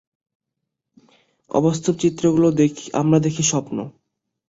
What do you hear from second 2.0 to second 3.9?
চিত্রগুলো আমরা দেখি স্বপ্ন।